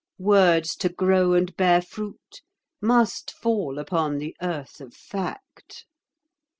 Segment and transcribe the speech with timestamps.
[0.17, 2.41] Words to grow and bear fruit
[2.81, 5.85] must fall upon the earth of fact."